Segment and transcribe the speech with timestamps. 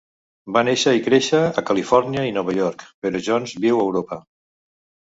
[0.55, 4.23] Va néixer i créixer a Califòrnia i Nova York, però Jones viu a Europa.